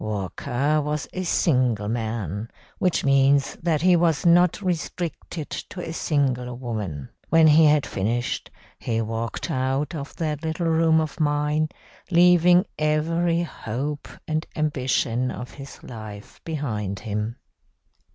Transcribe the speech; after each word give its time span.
Walker 0.03 0.81
was 0.81 1.07
a 1.13 1.21
single 1.23 1.87
man, 1.87 2.49
which 2.79 3.05
means 3.05 3.55
that 3.61 3.83
he 3.83 3.95
was 3.95 4.25
not 4.25 4.59
restricted 4.59 5.51
to 5.51 5.79
a 5.87 5.93
single 5.93 6.55
woman. 6.57 7.09
When 7.29 7.45
he 7.45 7.65
had 7.65 7.85
finished, 7.85 8.49
he 8.79 8.99
walked 8.99 9.51
out 9.51 9.93
of 9.93 10.15
that 10.15 10.41
little 10.41 10.65
room 10.65 10.99
of 10.99 11.19
mine, 11.19 11.69
leaving 12.09 12.65
every 12.79 13.43
hope 13.43 14.07
and 14.27 14.43
ambition 14.55 15.29
of 15.29 15.51
his 15.51 15.83
life 15.83 16.41
behind 16.45 17.01
him. 17.01 17.35